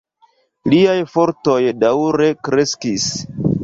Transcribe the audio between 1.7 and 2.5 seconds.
daŭre